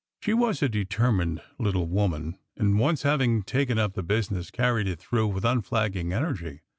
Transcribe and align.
She 0.19 0.33
was 0.33 0.63
a 0.63 0.67
determined 0.67 1.43
little 1.59 1.85
woman: 1.85 2.39
and 2.57 2.79
once 2.79 3.03
having 3.03 3.43
taken 3.43 3.77
up 3.77 3.93
the 3.93 4.01
business, 4.01 4.49
carried 4.49 4.87
it 4.87 4.97
through 4.97 5.27
with 5.27 5.45
unflagging 5.45 6.11
energy. 6.11 6.61